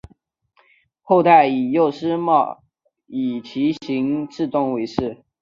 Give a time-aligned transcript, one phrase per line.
[1.03, 2.63] 后代以右师戊
[3.05, 5.17] 以其行次仲为氏。